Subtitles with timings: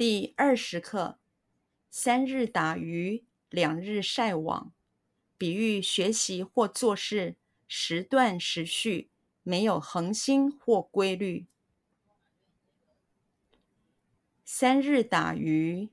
[0.00, 1.18] 第二十课：
[1.90, 4.72] 三日打鱼，两日晒网，
[5.36, 7.36] 比喻学习或做事
[7.68, 9.10] 时断时续，
[9.42, 11.48] 没有恒心或规律。
[14.42, 15.90] 三日打鱼，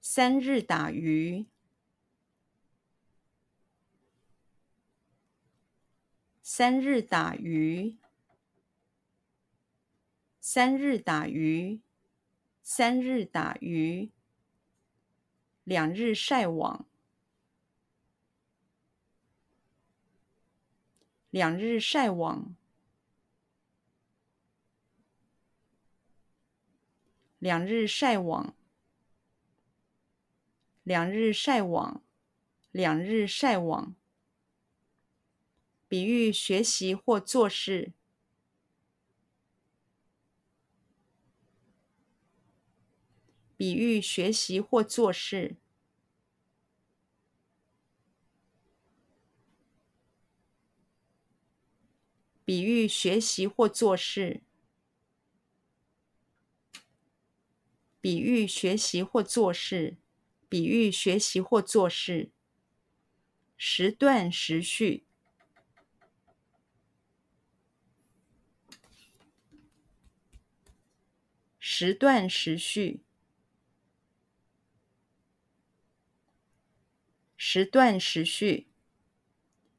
[0.00, 1.46] 三日打鱼，
[6.40, 7.98] 三日打鱼。
[10.46, 11.80] 三日打鱼，
[12.62, 14.10] 三日打鱼，
[15.64, 16.84] 两日晒网，
[21.30, 22.54] 两日晒网，
[27.38, 28.54] 两日晒网，
[30.82, 32.02] 两日晒网，
[32.70, 33.96] 两日晒网，
[35.88, 37.94] 比喻学习或做事。
[43.56, 45.56] 比喻学习或做事，
[52.44, 54.42] 比喻学习或做事，
[58.00, 59.96] 比喻学习或做事，
[60.48, 62.32] 比喻学习或做事，
[63.56, 65.06] 时断时续，
[71.60, 73.03] 时断时续。
[77.56, 78.66] 时断时续，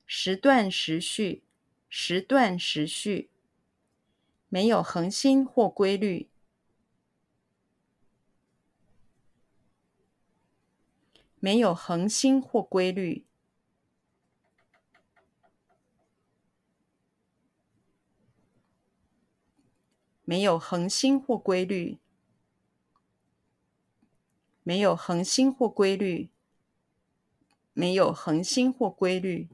[0.06, 1.44] 时断时续，
[1.90, 3.30] 时断时续，
[4.48, 6.30] 没有恒心或规律，
[11.42, 13.26] 没有恒心或规律，
[20.24, 21.98] 没有恒心或规律，
[24.64, 26.30] 没有恒心或规律。
[27.76, 29.48] 没有恒心或规律。